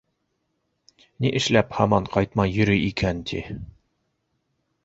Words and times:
Ни 1.25 1.33
эшләп 1.39 1.77
һаман 1.81 2.09
ҡайтмай 2.15 2.57
йөрөй 2.57 2.83
икән, 2.89 3.23
ти. 3.33 3.47